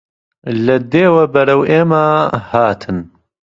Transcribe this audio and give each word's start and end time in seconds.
لە 0.65 0.75
دێوە 0.91 1.23
بەرەو 1.33 1.61
ئێمە 1.69 2.05
هاتن 2.49 2.97